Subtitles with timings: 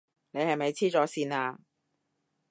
[0.31, 1.59] 你係咪痴咗線啊？